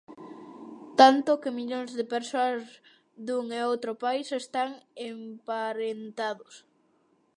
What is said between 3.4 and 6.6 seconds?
e outro país están emparentados.